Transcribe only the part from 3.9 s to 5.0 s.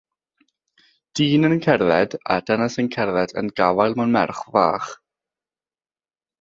mewn merch fach.